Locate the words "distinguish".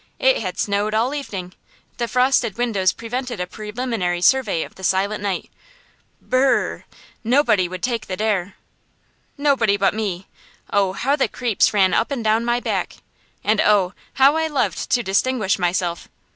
15.03-15.59